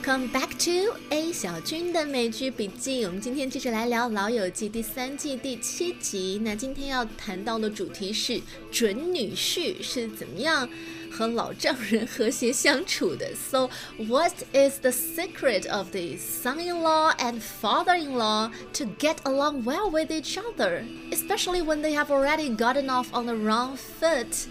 [0.00, 3.04] Welcome back to A 小军的美剧笔记。
[3.04, 6.40] 我们今天接着来聊《老友记》第三季第七集。
[6.42, 8.40] 那今天要谈到的主题是
[8.72, 10.66] 准女婿是怎么样
[11.10, 13.34] 和老丈人和谐相处的。
[13.34, 13.68] So,
[13.98, 20.38] what is the secret of the son-in-law and father-in-law to get along well with each
[20.38, 24.46] other, especially when they have already gotten off on the wrong foot？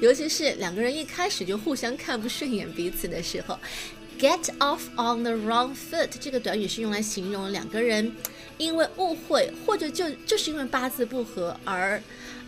[0.00, 3.58] 尤其是两个人一开始就互相看不顺眼彼此的时候。
[4.17, 8.13] Get off on the wrong foot 这个短语是用来形容两个人
[8.57, 12.01] 因为误会或者就就是因为八字不合而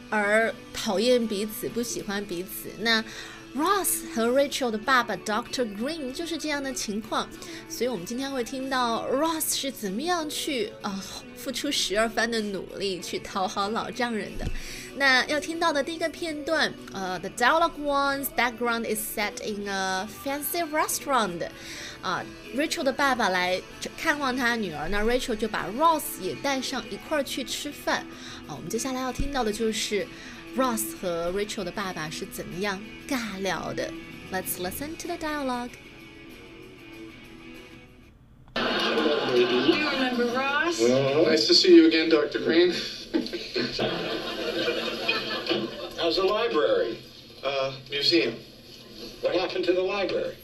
[0.09, 2.69] 而讨厌彼此，不喜欢彼此。
[2.79, 3.03] 那
[3.53, 7.27] Ross 和 Rachel 的爸爸 Doctor Green 就是这样的情况，
[7.67, 11.03] 所以我们今天会听到 Ross 是怎么样去啊
[11.35, 14.45] 付出十二番的努力去讨好老丈人的。
[14.96, 21.48] 那要听到的第一个片段，呃，The dialogue one's background is set in a fancy restaurant。
[22.02, 22.24] 啊，
[22.56, 23.62] Rachel 的爸爸来
[23.96, 28.04] 看望他女儿，那 Rachel 就把 Ross 也带上一块儿去吃饭。
[28.48, 30.06] 啊，我们接下来要听到的就是
[30.56, 33.88] Ross 和 Rachel 的爸爸是怎么样尬聊的。
[34.32, 35.70] Let's listen to the dialogue.
[38.56, 39.78] Hello, baby.
[39.78, 40.80] You remember Ross?
[40.80, 42.40] Nice to see you again, Dr.
[42.40, 42.74] Green.
[46.07, 46.99] How's the library?
[47.43, 48.33] Uh, museum.
[49.19, 50.37] What happened to the library?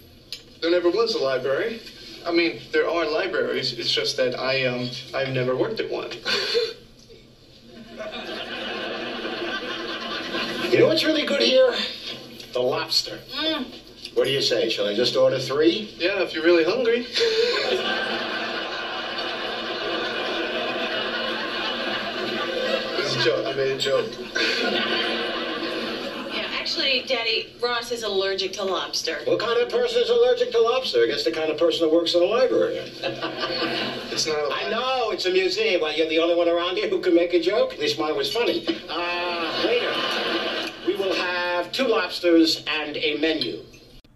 [0.59, 1.80] There never was a library.
[2.25, 3.72] I mean, there are libraries.
[3.72, 6.11] It's just that I um I've never worked at one.
[10.69, 11.73] You know what's really good here?
[12.52, 13.19] The lobster.
[14.16, 14.67] What do you say?
[14.67, 15.95] Shall I just order three?
[15.97, 17.08] yeah, if you're really hungry.
[23.06, 23.45] It's a joke.
[23.45, 25.22] I made a joke.
[26.72, 29.20] Yeah, actually, Daddy, Ross is allergic to lobster.
[29.25, 31.03] What kind of person is allergic to lobster?
[31.03, 32.76] I guess the kind of person that works in a library.
[34.10, 34.38] It's not.
[34.38, 35.81] A I know, it's a museum.
[35.81, 37.72] Well, you're the only one around here who can make a joke?
[37.72, 38.66] At least mine was funny.
[38.88, 39.92] Uh, later,
[40.86, 43.64] we will have two lobsters and a menu.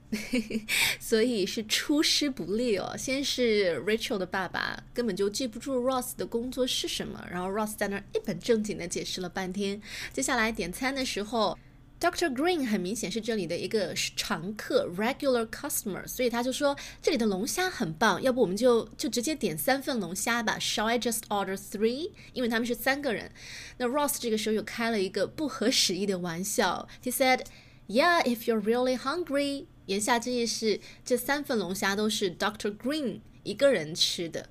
[1.00, 2.94] 所以是出师不利哦。
[2.98, 9.80] 先是 Rachel 的爸爸根本就记不住 Ross 的工作是什么，然后 Ross 在那儿一本正经的解释了半天。
[10.12, 11.56] 接下来点餐的时候
[12.00, 12.34] ，Dr.
[12.34, 20.58] Green 很明显是这里的一个常客 （regular customer），所以他就说这里的龙虾很棒，要不我们就就直接点三份龙虾吧。
[20.58, 22.10] Shall I just order three？
[22.32, 23.30] 因为他们是三个人。
[23.78, 32.74] 那 Ross 这个时候又开了一个不合时宜的玩笑，He said。Yeah, if you're really hungry，言下之意是这三份龙虾都是 Dr.
[32.74, 34.48] Green 一个人吃的。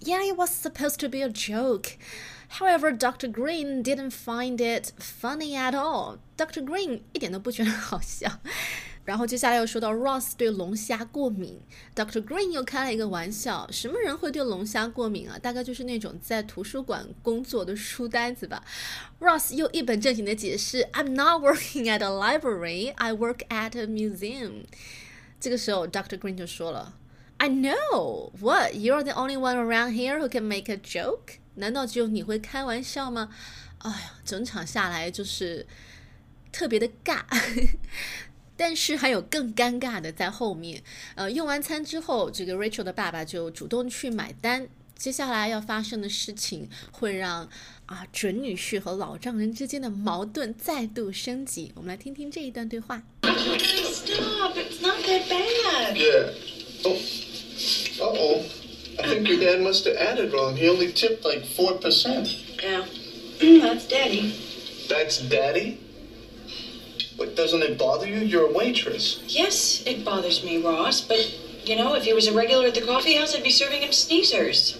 [0.00, 1.90] Yeah, it was supposed to be a joke.
[2.58, 3.28] However, Dr.
[3.30, 6.18] Green didn't find it funny at all.
[6.36, 6.62] Dr.
[6.64, 8.40] Green 一点都不觉得好笑。
[9.04, 11.60] 然后接下来又说到 Ross 对龙虾过敏，
[11.92, 12.22] Dr.
[12.22, 15.36] Green 又开了一个玩笑，什么人会对龙虾过敏啊？
[15.36, 18.62] 大概就是那种在图书馆工作的书呆子吧。
[19.18, 24.66] Ross 又一本正经的解释，I'm not working at a library, I work at a museum。
[25.40, 26.16] 这个时候 Dr.
[26.16, 26.94] Green 就说了，
[27.38, 31.38] I know what you're the only one around here who can make a joke。
[31.57, 33.29] 难道只有你会开玩笑吗？
[33.79, 35.67] 哎呀，整场下来就是
[36.51, 37.21] 特别的尬。
[38.59, 40.81] 但是还有更尴尬的在后面。
[41.13, 44.67] 呃，用完餐之后，这个 Rachel 的爸爸就主动去买单。
[44.95, 47.47] 接下来要发生的事情会让
[47.85, 51.71] 啊准女婿和老丈人之间的矛盾再度升级。
[51.75, 53.03] 我们来听听这一段对话。
[53.21, 55.95] Stop, it's not that bad.
[55.95, 56.33] Yeah.
[56.83, 56.97] Oh.
[57.99, 58.41] Uh oh.
[58.99, 60.55] I think your dad must have added wrong.
[60.55, 62.27] He only tipped like four percent.
[62.61, 62.85] Yeah,
[63.39, 64.35] that's Daddy.
[64.89, 65.79] That's daddy.
[67.17, 68.19] But doesn't it bother you?
[68.19, 69.23] You're a waitress.
[69.27, 71.19] Yes, it bothers me, Ross, but
[71.65, 73.91] you know, if he was a regular at the coffee house, I'd be serving him
[73.91, 74.77] sneezers.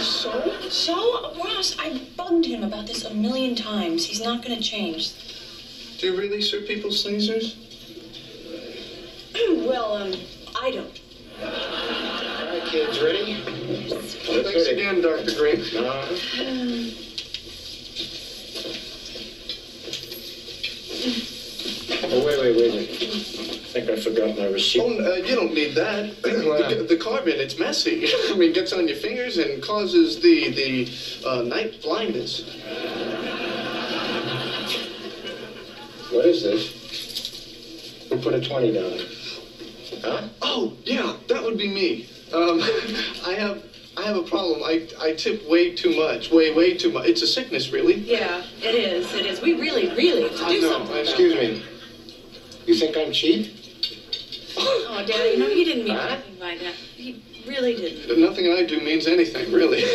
[0.00, 0.68] So?
[0.68, 4.06] So, Ross, I bugged him about this a million times.
[4.06, 5.12] He's not going to change.
[5.98, 7.56] Do you really serve people sneezers?
[9.66, 10.14] well, um,
[10.60, 11.00] I don't.
[12.70, 13.34] Kids, ready?
[13.34, 15.34] Thanks again, Dr.
[15.34, 15.60] Green.
[15.74, 16.06] Uh,
[22.04, 22.90] oh, wait, wait, wait, wait.
[22.90, 24.82] I think I forgot my receipt.
[24.82, 26.14] Oh, uh, you don't need that.
[26.22, 28.08] the, the carbon, it's messy.
[28.30, 32.42] I mean, it gets on your fingers and causes the the uh, night blindness.
[36.12, 38.08] What is this?
[38.12, 38.98] We put a 20 down?
[40.04, 40.28] Huh?
[40.40, 42.08] Oh, yeah, that would be me.
[42.32, 42.60] Um,
[43.24, 43.62] I have
[43.96, 44.62] I have a problem.
[44.62, 46.30] I I tip way too much.
[46.30, 47.06] Way way too much.
[47.06, 47.94] It's a sickness, really.
[47.94, 49.12] Yeah, it is.
[49.14, 49.40] It is.
[49.40, 50.68] We really, really have to do know.
[50.70, 50.96] something.
[50.96, 51.60] Excuse me.
[52.66, 53.46] You think I'm cheap?
[54.56, 56.08] Oh, No, Daddy, no, he didn't mean Huh?
[56.10, 56.74] anything by that.
[56.74, 57.16] He
[57.46, 58.18] really didn't.
[58.18, 59.82] Nothing I do means anything, really.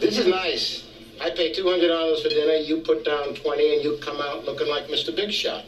[0.00, 0.84] This is nice.
[1.20, 4.86] I pay $200 for dinner, you put down 20 and you come out looking like
[4.86, 5.12] Mr.
[5.12, 5.64] Big Shot.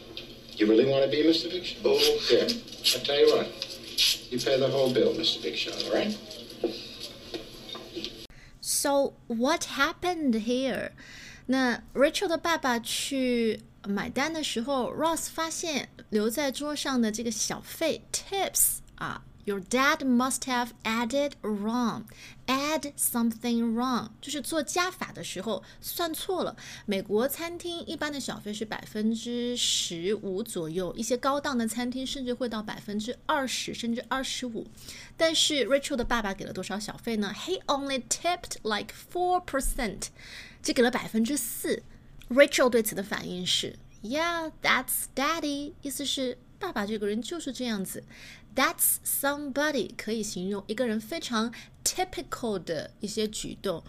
[0.60, 1.50] You really want to be Mr.
[1.50, 1.78] Big Shot?
[1.84, 1.98] Oh.
[2.28, 3.46] Here, I'll tell you what.
[4.30, 5.42] You pay the whole bill, Mr.
[5.42, 6.16] Big Shot, all right?
[8.60, 10.92] So what happened here？
[11.46, 22.04] 那 Rachel 的爸爸去买单的时候，Ross 发现留在桌上的这个小费 tips 啊 ，Your dad must have added wrong.
[22.46, 26.56] Add something wrong，就是做加法的时候算错了。
[26.84, 34.66] 美国餐厅一般的小费是百分之十五左右，一些高档的餐厅甚至会到百分之二十甚至二十五。
[35.16, 37.32] 但是 Rachel 的爸爸给了多少小费呢？
[37.34, 40.08] He only tipped like four percent，
[40.62, 41.82] 只给了百分之四。
[42.28, 48.04] Rachel 对此的反应是，Yeah, that's daddy，意思是 爸爸这个人就是这样子。
[48.54, 51.52] That's somebody 可以形容一个人非常
[51.84, 53.82] typical 的一些举动。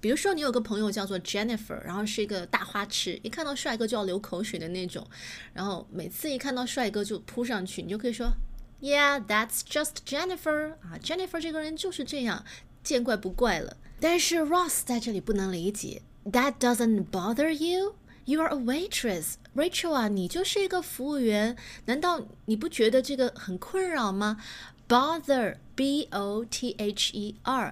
[0.00, 5.04] 比如说，你有个朋友叫做 Jennifer，然后是一个大花痴，一看到帅哥就要流口水的那种，
[5.52, 8.32] 然后每次一看到帅哥就扑上去，你就可以说，
[8.80, 12.44] Yeah, that's just Jennifer 啊，Jennifer 这个人就是这样，
[12.84, 13.78] 见怪不怪了。
[13.98, 17.96] 但是 Ross 在这里不能理解，That doesn't bother you?
[18.26, 21.56] You are a waitress, Rachel 啊，你就是一个服务员，
[21.86, 24.42] 难道你不觉得这个很困扰吗？
[24.88, 26.16] Bother, B-O-T-H-E-R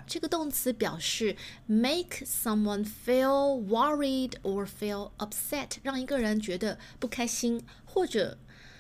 [0.06, 1.36] 这个动词表示
[1.66, 8.38] make someone feel worried or feel upset，让一个人觉得不开心或者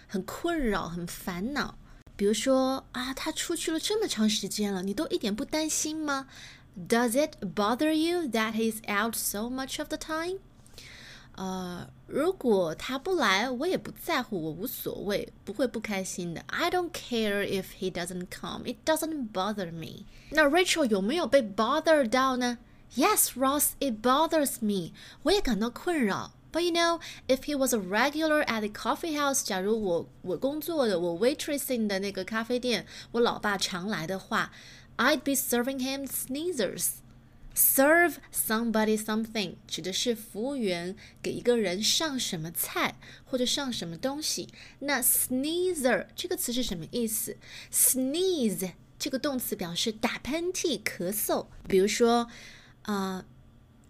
[0.08, 1.78] 很困扰、很烦恼。
[2.16, 6.26] 比如说啊，他出去了这么长时间了，你都一点不担心吗？
[6.76, 10.40] Does it bother you that he's out so much of the time？
[11.38, 16.40] 呃，如果他不来，我也不在乎，我无所谓，不会不开心的。
[16.46, 18.64] I don't care if he doesn't come.
[18.66, 20.04] It doesn't bother me.
[20.30, 22.58] 那 Rachel 有没有被 bother 到呢？
[22.94, 24.92] Yes, Ross, it bothers me.
[25.24, 26.32] 我也感到困扰。
[26.52, 34.52] But you know, if he was a regular at the coffee house，假如我我工作的我 waitressing 的那个咖啡店，我老爸常来的话，
[34.98, 36.90] I'd be serving him sneezers。
[37.61, 44.47] Serve somebody something 指的是服务员给一个人上什么菜或者上什么东西。
[44.79, 47.35] 那 sneezer 这个词是什么意思
[47.69, 51.47] ？Sneeze 这个动词表示打喷嚏、咳嗽。
[51.67, 52.29] 比如说，
[52.83, 53.25] 啊、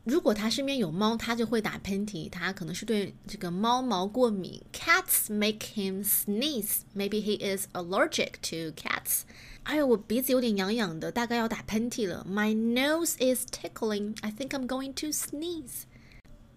[0.03, 4.63] 如果他身边有猫，他就会打喷嚏，他可能是对这个猫毛过敏。
[4.73, 6.79] Cats make him sneeze.
[6.95, 9.21] Maybe he is allergic to cats.
[9.64, 12.26] 哎呦，我鼻子有点痒痒的，大概要打喷嚏了。
[12.28, 14.14] My nose is tickling.
[14.20, 15.84] I think I'm going to sneeze.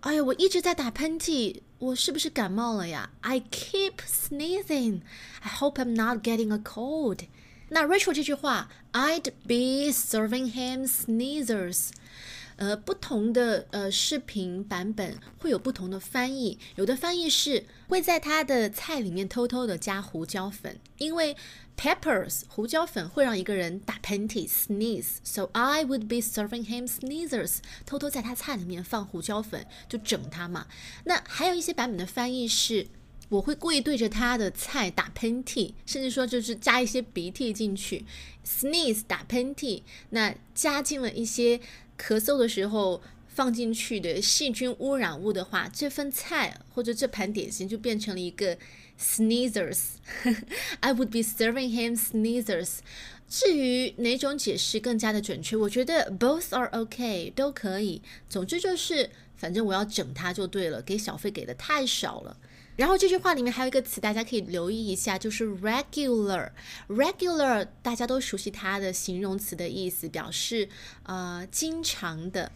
[0.01, 3.12] 哎呦，我一直在打喷嚏，我是不是感冒了呀？
[3.21, 5.01] I keep sneezing.
[5.42, 7.21] I hope I'm not getting a cold.
[7.69, 11.89] 那 Rachel 这句话，I'd be serving him sneezers。
[12.57, 21.38] 呃，不同的呃视频版本会有不同的翻译，有的翻译是会在他的菜里面偷偷的加胡椒粉，因为
[21.76, 30.67] peppers 胡椒粉会让一个人打喷嚏 sneeze，so I would be serving him sneezers，偷偷在他菜里面放胡椒粉，就整他嘛。
[31.05, 32.88] 那还有一些版本的翻译是。
[33.29, 38.05] 我会故意对着他的菜打喷嚏，甚至说就是加一些鼻涕进去
[38.46, 41.58] ，sneeze 打喷嚏，那加进了一些
[41.98, 48.58] 咳嗽的时候放进去的细菌污染物的话，这份菜或者这盘点心就变成了一个
[48.99, 49.96] sneezers。
[50.81, 52.79] I would be serving him sneezers。
[53.29, 58.03] 至于哪种解释更加的准确，我觉得 both are okay，都可以。
[58.29, 62.37] 总之就是，反正我要整他就对了，给小费给的太少了。
[62.77, 66.51] 然后这句话里面还有一个词，大家可以留意一下，就是 regular。
[66.89, 70.69] regular 大家都熟悉它的形容词的意思，表示
[71.05, 72.51] 呃经常的、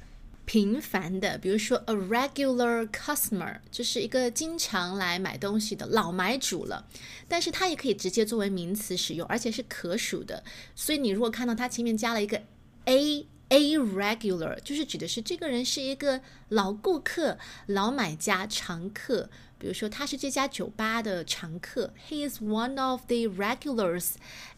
[0.46, 1.36] 频繁的。
[1.36, 6.88] 比如说 a regular customer 就是一个经常来买东西的老买主了。
[7.28, 10.42] 但是它也可以直接作为名词使用，而且是可数的。
[10.74, 12.40] 所以你如果看到它前面加了一个
[12.86, 13.26] a。
[13.48, 19.30] A regular 就是指的是这个人是一个老顾客、老买家、常客。
[19.56, 24.14] 比如说，他是这家酒吧的常客，He is one of the regulars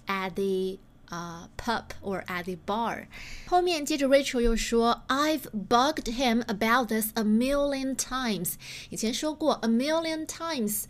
[0.07, 3.07] at the 啊、uh, pub or at the bar。
[3.47, 8.55] 后面接着 Rachel 又说，I've bugged him about this a million times。
[8.91, 10.85] 以前说过 a million times。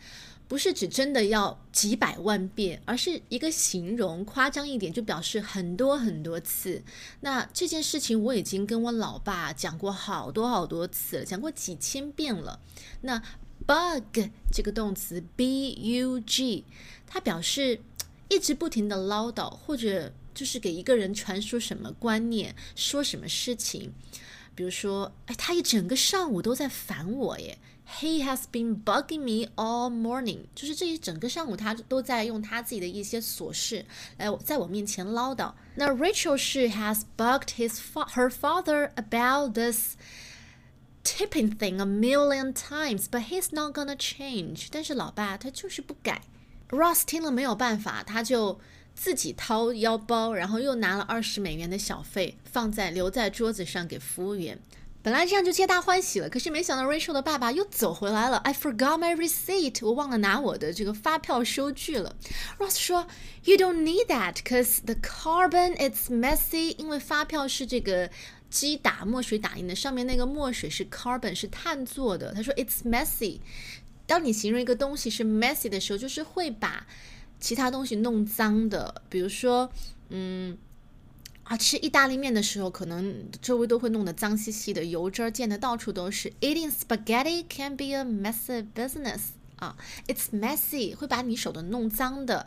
[0.48, 6.82] 不是指真的要几百万遍，而是一个形容，夸张一点就表示很多很多次。
[7.20, 12.60] 那这件事情我已经跟我老爸讲过好多好多次了，讲过几千遍了。
[13.02, 13.22] 那
[13.66, 16.64] bug 这个动词 b u g，
[17.06, 17.82] 它表示
[18.28, 23.92] 一直不停的唠叨，或者就是给一个人传输什么观念，说什么事情。
[24.54, 27.58] 比如说，哎，他一整个上午都在烦我耶。
[28.00, 33.86] He has been bugging me all morning，就是这一整个上午他都在用他自己的一些琐事
[34.18, 35.54] 来在我面前唠叨。
[35.76, 39.94] 那 Rachel 是 has bugged his her father about this
[41.02, 44.66] tipping thing a million times，but he's not gonna change。
[44.70, 46.20] 但是老爸他就是不改。
[46.70, 48.60] Ross 听了没有办法，他就
[48.94, 54.58] 自己掏腰包，然后又拿了二十美元的小费，放在留在桌子上给服务员。
[55.00, 58.36] 本来这样就皆大欢喜了，可是没想到 Rachel 的爸爸又走回来了。
[58.38, 62.14] I forgot my receipt，我忘了拿我的这个发票收据了。
[62.58, 63.06] Ross 说
[63.44, 66.76] ，You don't need that, cause the carbon it's messy。
[66.76, 68.10] 因为发票是这个
[68.50, 72.34] 机打墨水打印的，上面那个墨水是 carbon，是碳做的。
[72.34, 73.38] 他说 It's messy。
[74.08, 76.84] 当你形容一个东西是 messy 的时候，就是会把
[77.38, 79.02] 其他东西弄脏的。
[79.08, 79.70] 比如说，
[80.08, 80.58] 嗯。
[81.44, 86.30] 啊，吃意大利面的时候，可能周围都会弄得脏兮兮的，油汁儿溅得到处都是。
[86.42, 89.74] Eating spaghetti can be a messy business 啊
[90.06, 92.46] ，it's messy 会把你手的弄脏的。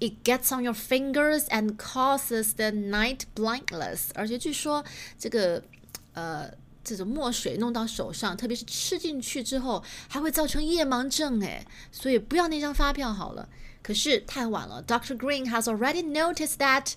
[0.00, 4.10] It gets on your fingers and causes the night blindness。
[4.12, 4.84] 而且据说
[5.18, 5.64] 这个
[6.12, 6.50] 呃
[6.84, 13.48] 这种墨水弄到手上，特别是吃进去之后，还会造成夜盲症哎，所以不要那张发票好了。
[13.82, 16.92] 可是太晚了，Doctor Green has already noticed that。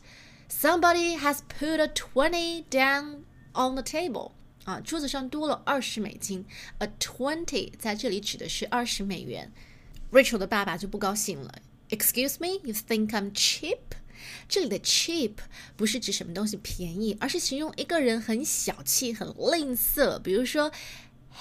[0.48, 3.24] Somebody has put a twenty down
[3.54, 4.32] on the table.
[4.64, 6.46] 啊，桌子上多了二十美金。
[6.78, 9.52] A twenty 在这里指的是二十美元。
[10.12, 11.56] Rachel 的爸爸就不高兴了。
[11.90, 13.80] Excuse me, you think I'm cheap？
[14.49, 15.35] 这里的 cheap
[15.77, 20.19] 不是指什么东西便宜，而是形容一个人很小气、很吝啬。
[20.19, 20.73] 比如说。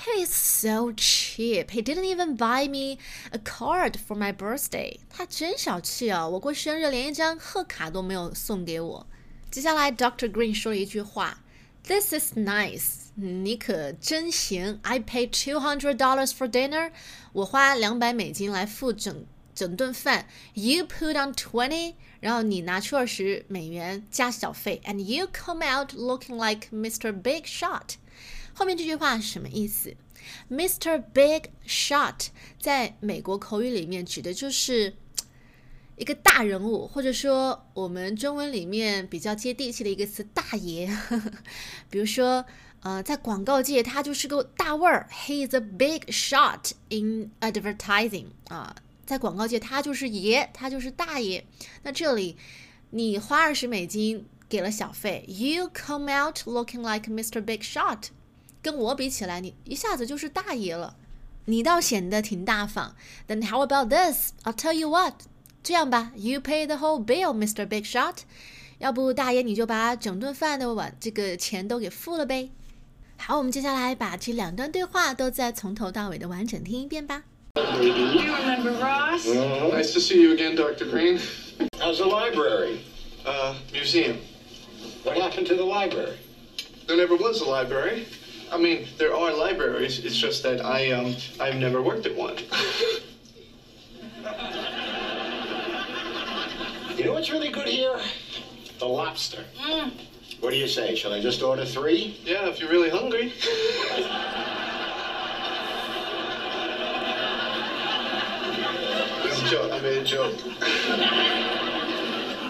[0.05, 1.71] He's so cheap.
[1.71, 2.99] He didn't even buy me
[3.31, 4.97] a card for my birthday.
[5.09, 6.25] 他真小气啊！
[6.25, 9.07] 我过生日连一张贺卡都没有送给我。
[9.51, 10.31] 接下来，Dr.
[10.31, 13.09] Green 说了一句话：“This is nice.
[13.15, 14.79] 你可真行。
[14.83, 16.91] I paid two hundred dollars for dinner.
[17.33, 20.26] 我花两百美金来付整 整顿饭。
[20.54, 27.12] You put on twenty，然后你拿出二十美元加小费，and you come out looking like Mr.
[27.12, 27.94] Big Shot。”
[28.54, 29.96] 后面这句话什么意思
[30.50, 31.02] ？Mr.
[31.12, 32.28] Big Shot
[32.61, 34.94] 在美国口语里面指的就是
[35.96, 40.88] 一个大人物，或者说我们中文里面比较接地气的一个词“大爷”。
[41.90, 42.44] 比如说，
[42.80, 48.26] 呃，在广告界他就是个大腕儿，He is a big shot in advertising。
[48.49, 51.44] 啊，在广告界他就是爷，他就是大爷。
[51.82, 52.37] 那这里
[52.90, 57.40] 你花二十美金给了小费，You come out looking like Mr.
[57.42, 58.08] Big Shot。
[58.62, 60.96] 跟我比起来，你一下子就是大爷了，
[61.44, 62.96] 你倒显得挺大方。
[63.28, 64.32] Then how about this?
[64.44, 65.14] I'll tell you what，
[65.62, 67.66] 这样吧，You pay the whole bill, Mr.
[67.66, 68.20] Big Shot。
[68.78, 72.50] 要不大爷你就把整顿饭的碗这个钱都给付了呗。
[73.18, 77.25] 好，我们接下来把这两段对话都再从头到尾的完整听一遍吧。
[77.54, 79.26] Do you remember Ross?
[79.26, 80.87] Nice to see you again, Dr.
[80.87, 81.20] Green.
[81.78, 82.84] How's the library?
[83.25, 84.18] Uh, museum.
[85.04, 86.18] What happened to the library?
[86.88, 88.08] There never was a library.
[88.50, 90.04] I mean, there are libraries.
[90.04, 92.38] It's just that I um I've never worked at one.
[96.96, 98.00] You know what's really good here?
[98.78, 99.44] The lobster.
[99.61, 99.90] Mm.
[100.38, 100.94] What do you say?
[100.94, 102.20] Shall I just order three?
[102.25, 103.32] Yeah, if you're really hungry.
[109.84, 110.34] made a joke.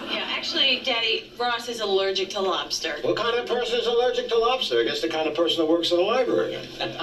[0.09, 2.95] Yeah, actually, Daddy, Ross is allergic to lobster.
[3.01, 4.79] What kind of person is allergic to lobster?
[4.79, 6.57] I guess the kind of person that works in a library.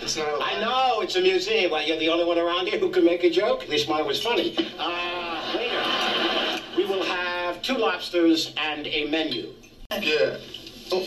[0.00, 0.28] It's not.
[0.28, 1.70] A I know, it's a museum.
[1.70, 3.64] Well, you're the only one around here who can make a joke.
[3.64, 4.56] At least mine was funny.
[4.78, 9.52] Uh, later, we will have two lobsters and a menu.
[9.90, 10.38] Yeah.
[10.92, 11.06] Oh.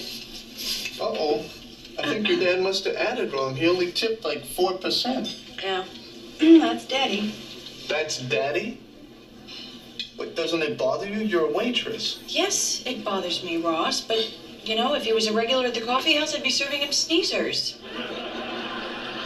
[1.00, 1.46] Uh oh.
[1.98, 3.56] I think your dad must have added wrong.
[3.56, 5.36] He only tipped like four percent.
[5.64, 5.86] Yeah.
[6.40, 7.34] That's Daddy.
[7.92, 8.80] That's daddy.
[10.18, 11.20] But doesn't it bother you?
[11.20, 12.22] You're a waitress.
[12.26, 14.32] Yes, it bothers me, Ross, but,
[14.64, 16.92] you know, if he was a regular at the coffee house, I'd be serving him
[16.94, 17.78] sneezers.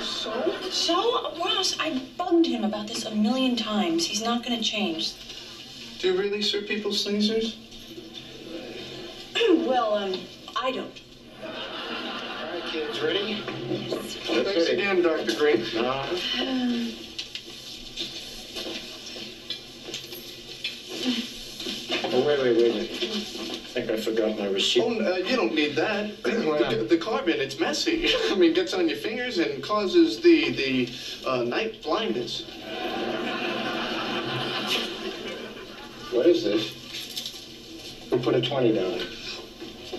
[0.01, 0.59] So?
[0.71, 4.07] So, Ross, I bugged him about this a million times.
[4.07, 5.13] He's not going to change.
[5.99, 7.57] Do you really serve people sneezers?
[9.67, 10.19] well, um,
[10.55, 11.01] I don't.
[11.43, 11.51] All
[12.51, 13.43] right, kids, ready?
[13.43, 15.35] Thanks again, Dr.
[15.35, 15.63] Green.
[15.77, 16.07] Uh,
[22.45, 23.09] oh, wait, wait, wait, wait.
[23.75, 24.81] think I forgot my receipt.
[24.81, 26.21] Oh, uh, you don't need that.
[26.23, 28.13] The, the carbon, it's messy.
[28.29, 30.89] I mean, gets on your fingers and causes the the
[31.27, 32.43] uh, night blindness.
[36.11, 38.07] What is this?
[38.09, 39.01] Who put a 20 down?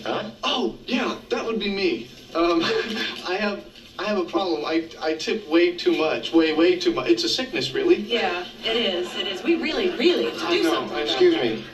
[0.05, 0.31] Huh?
[0.45, 2.09] Oh, yeah, that would be me.
[2.35, 2.63] Um,
[3.27, 3.65] I have
[3.99, 4.65] I have a problem.
[4.65, 6.33] I I tip way too much.
[6.33, 7.09] Way way too much.
[7.09, 7.97] It's a sickness, really.
[7.97, 9.15] Yeah, it is.
[9.17, 9.43] It is.
[9.43, 10.97] We really, really have to I do know, something.
[10.97, 11.45] I- about Excuse that.
[11.45, 11.65] me.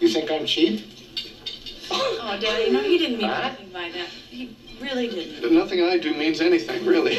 [0.00, 0.84] You think I'm cheap?
[1.90, 3.48] Oh, Daddy, no, he didn't mean Huh?
[3.48, 4.08] anything by that.
[4.30, 5.52] He really didn't.
[5.52, 7.16] Nothing I do means anything, really.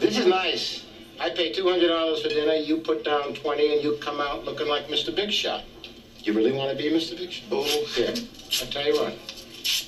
[0.00, 0.84] This is nice.
[1.20, 4.88] I pay $200 for dinner, you put down 20, and you come out looking like
[4.88, 5.14] Mr.
[5.14, 5.62] Big Shot.
[6.24, 7.16] You really want to be Mr.
[7.16, 7.44] Big Shot?
[7.52, 7.62] Oh,
[7.94, 8.08] Here,
[8.60, 9.14] I'll tell you what.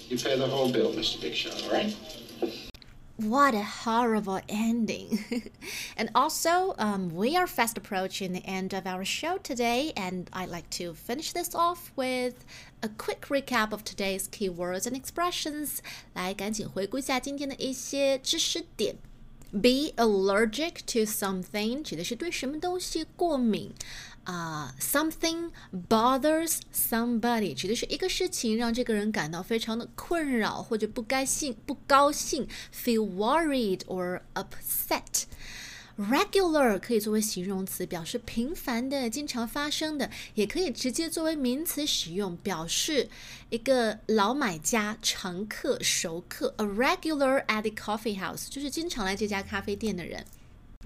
[0.08, 1.20] You pay the whole bill, Mr.
[1.20, 1.96] Big Shot, all right?
[3.17, 5.19] What a horrible ending.
[5.97, 10.49] and also, um, we are fast approaching the end of our show today, and I'd
[10.49, 12.45] like to finish this off with
[12.81, 15.79] a quick recap of today's keywords and expressions.
[16.13, 18.95] 来，赶紧回顾一下今天的一些知识点。
[19.51, 23.73] Be allergic to something 指的是对什么东西过敏
[24.23, 25.55] 啊、s o m e t h i n g
[25.89, 43.09] bothers somebody 指的是一个事情让这个人感到非常的困扰或者不该兴不高兴，feel worried or upset。Regular 可以作为形容词，表示频繁的、经常发生的，也可以直接作为名词使用，表示
[43.49, 46.53] 一个老买家、常客、熟客。
[46.55, 50.25] A regular at the coffee house 就是经常来这家咖啡店的人。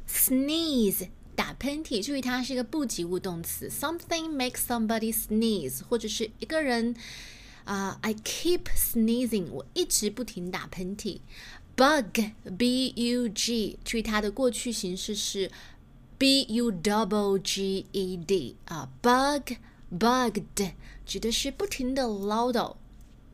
[0.10, 3.69] Sneeze 打喷嚏，注意它是一个不及物动词。
[3.69, 6.97] Something makes somebody sneeze，或者是一个人
[7.63, 11.21] 啊、i keep sneezing，我一直不停打喷嚏。
[11.77, 15.53] Bug b u g，注意它的过去形式是
[16.19, 19.53] b u double g e d 啊、bug
[19.97, 20.73] bugged
[21.07, 22.75] 指的是不停的唠叨。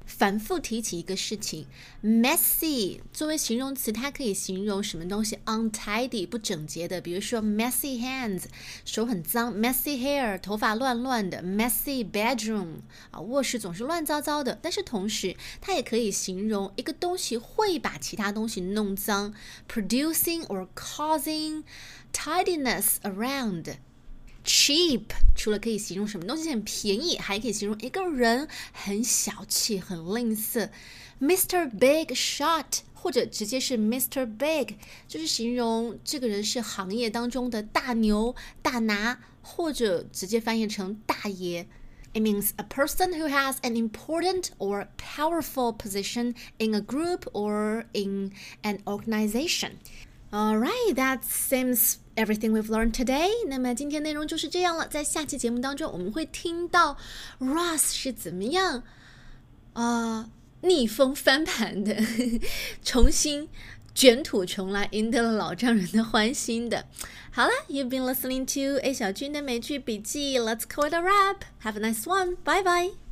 [0.07, 1.67] 反复提起一个事情
[2.03, 8.45] ，messy 作为形容词，它可以形容什么东西 untidy 不整洁的，比如说 messy hands
[8.85, 12.77] 手很脏，messy hair 头发乱乱的，messy bedroom
[13.11, 14.59] 啊卧室总是乱糟糟的。
[14.63, 19.35] 但是同时，它也可以形容一个东西会把其他东西弄脏
[19.69, 21.65] ，producing or causing
[22.13, 23.77] tidiness around。
[24.46, 25.04] cheap
[25.36, 30.70] 除了可以形容什么东西很便宜，还可以形容一个人很小气、很吝啬。
[31.22, 31.70] Mr.
[31.70, 34.26] Big Shot 或者直接是 Mr.
[34.26, 34.76] Big，
[35.08, 41.68] 就是形容这个人是行业当中的大牛、大拿，或者直接翻译成大爷。
[42.12, 48.32] It means a person who has an important or powerful position in a group or in
[48.64, 49.74] an organization.
[50.34, 53.30] All right, that seems everything we've learned today.
[53.48, 54.88] 那么今天内容就是这样了。
[54.88, 56.98] 在下期节目当中，我们会听到
[57.40, 58.84] Ross 是怎么样
[59.74, 60.30] 啊、
[60.62, 61.96] 逆风翻盘的，
[62.84, 63.50] 重新
[63.96, 66.86] 卷土重来，赢得了老丈人的欢心的。
[67.32, 70.40] 好了，You've been listening to A 小军的美剧笔记。
[70.40, 71.38] Let's call it a wrap.
[71.64, 72.36] Have a nice one.
[72.44, 73.03] Bye bye.